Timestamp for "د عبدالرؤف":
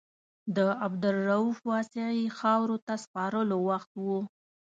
0.57-1.57